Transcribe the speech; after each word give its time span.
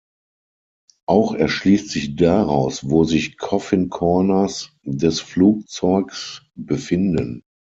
Auch 1.05 1.35
erschließt 1.35 1.89
sich 1.89 2.15
daraus, 2.15 2.89
wo 2.89 3.03
sich 3.03 3.37
Coffin 3.37 3.91
Corners 3.91 4.71
des 4.81 5.19
Flugzeugs 5.19 6.41
befinden. 6.55 7.43